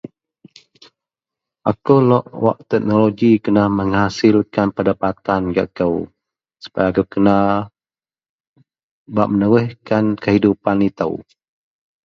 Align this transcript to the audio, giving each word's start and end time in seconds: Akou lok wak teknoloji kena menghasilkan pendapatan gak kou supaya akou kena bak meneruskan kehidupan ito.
Akou 1.69 1.99
lok 2.09 2.25
wak 2.43 2.57
teknoloji 2.71 3.31
kena 3.43 3.63
menghasilkan 3.79 4.67
pendapatan 4.75 5.41
gak 5.55 5.69
kou 5.77 5.95
supaya 6.63 6.87
akou 6.91 7.05
kena 7.13 7.35
bak 9.15 9.27
meneruskan 9.31 10.03
kehidupan 10.23 10.77
ito. 10.89 11.07